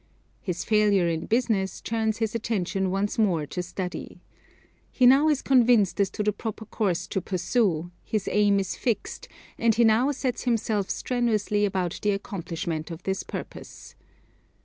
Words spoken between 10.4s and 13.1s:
himself strenuously about the accomplishment of